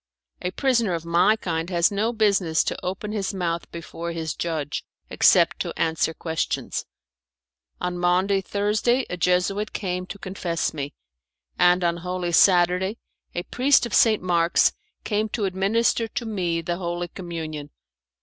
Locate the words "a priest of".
13.35-13.93